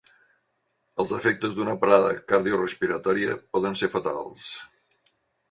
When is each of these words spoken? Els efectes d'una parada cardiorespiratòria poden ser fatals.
Els 1.03 1.11
efectes 1.17 1.53
d'una 1.59 1.75
parada 1.83 2.07
cardiorespiratòria 2.33 3.37
poden 3.59 3.79
ser 3.83 3.93
fatals. 3.99 4.51